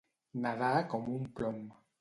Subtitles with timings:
[0.45, 1.65] Nedar com un plom.